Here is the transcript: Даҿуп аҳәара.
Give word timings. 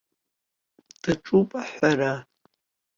Даҿуп 1.01 1.49
аҳәара. 1.61 2.13